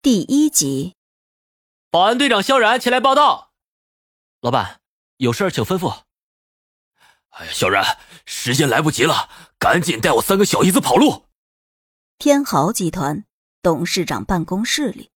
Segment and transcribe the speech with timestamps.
[0.00, 0.94] 第一集，
[1.90, 3.50] 保安队长萧然前来报道。
[4.40, 4.78] 老板，
[5.16, 6.02] 有事请吩咐。
[7.30, 11.24] 哎呀，萧然，时间来不及了，赶紧带我三个小姨子跑路。
[12.16, 13.24] 天豪集团
[13.60, 15.10] 董事长办公室里，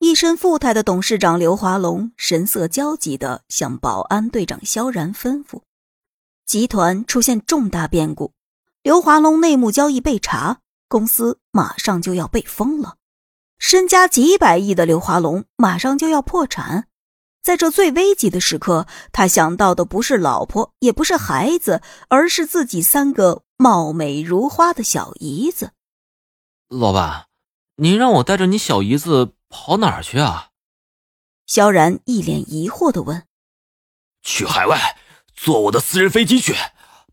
[0.00, 5.62] 一身富态的董事长刘华龙神色焦急的向保安队长萧然吩咐：
[6.44, 8.32] 集团出现重大变故，
[8.82, 10.58] 刘华龙内幕交易被查，
[10.88, 12.96] 公司马上就要被封了。
[13.60, 16.88] 身家几百亿的刘华龙马上就要破产，
[17.42, 25.72] 在这最危急的时刻，他想到的不是老婆，也不是孩子，而是自己三个貌美如花的小姨子。
[26.68, 27.26] 老板，
[27.76, 30.48] 您让我带着你小姨子跑哪儿去啊？
[31.46, 33.24] 萧然一脸疑惑的问
[34.24, 34.96] ：“去海外，
[35.34, 36.54] 坐我的私人飞机去，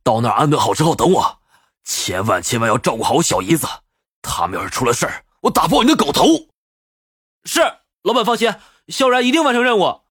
[0.02, 1.40] 到那儿安顿好之后等我，
[1.84, 3.68] 千万千万要照顾好我小姨子，
[4.21, 6.23] 他们要是出了事儿。”我打爆你的狗头！
[7.44, 7.62] 是
[8.02, 8.54] 老板放心，
[8.88, 10.02] 萧然一定完成任务。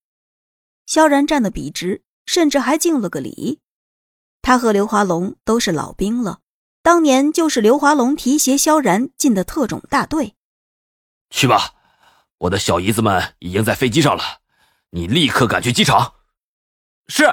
[0.87, 3.61] 萧然站得笔直，甚至还敬了个礼。
[4.41, 6.41] 他和刘华龙都是老兵了，
[6.83, 10.37] 当年就是刘华龙提携萧然进的特种大队。
[11.31, 11.75] 去吧，
[12.39, 14.23] 我的小姨子们已经在飞机上了，
[14.91, 16.15] 你立刻赶去机场。
[17.09, 17.25] 是。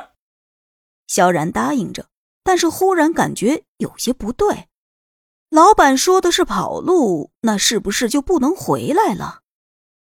[1.05, 2.09] 萧然答应着，
[2.43, 4.69] 但是忽然感觉有些不对。
[5.53, 9.41] 老板说的是跑路，那是不是就不能回来了？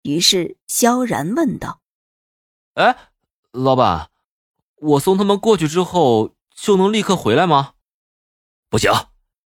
[0.04, 1.82] 于是萧然问道
[2.76, 3.12] ：“哎，
[3.52, 4.10] 老板，
[4.78, 7.74] 我送他们过去之后就能立刻回来吗
[8.72, 8.90] ？”“不行，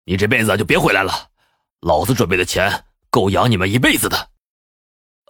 [0.04, 1.30] 你这辈子就别回来了。
[1.80, 4.28] 老子准备的钱够养你们一辈子的。”“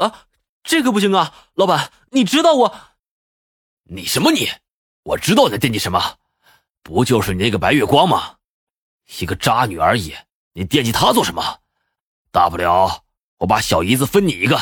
[0.02, 0.26] 啊，
[0.64, 2.74] 这个不行啊，老板，你知道我……
[3.84, 4.48] 你什么你？
[5.04, 6.18] 我知道你在惦记什么，
[6.82, 8.38] 不就是你那个白月光吗？
[9.20, 10.12] 一个渣女而已。”
[10.54, 11.60] 你惦记他做什么？
[12.32, 13.04] 大不了
[13.38, 14.56] 我把小姨子分你一个。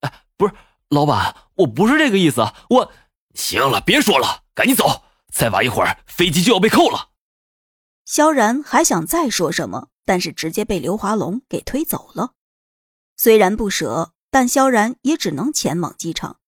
[0.00, 0.54] 哎，不是，
[0.88, 2.52] 老板，我不是这个意思。
[2.70, 2.92] 我
[3.34, 7.10] 行了，别说了，赶紧走，再晚一会儿飞机就要被扣了。
[8.04, 12.32] 萧然还想再说什么，但是直接被刘华龙给推走了。
[13.16, 16.38] 虽然不舍，但萧然也只能前往机场。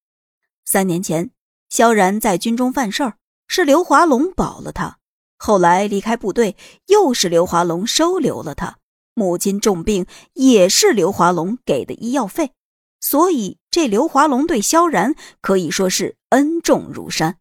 [0.65, 1.33] 三年前，
[1.69, 4.99] 萧然在军中犯事儿，是刘华龙保了他。
[5.39, 6.57] 后来离开部队，
[6.87, 8.79] 又是刘华龙收留了他。
[9.15, 12.53] 母亲重病，也是刘华龙给的医药费。
[13.01, 17.39] 所以这刘华龙对萧然可以说是恩重如山。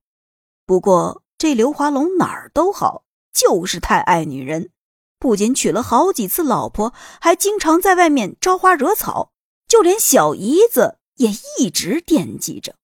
[0.65, 3.03] 不过这刘华龙哪儿都好，
[3.33, 4.69] 就是太爱女人，
[5.19, 9.31] 不仅娶了好几次老婆，还经常在外面招花惹草，
[9.67, 12.75] 就连小姨子也一直惦记着。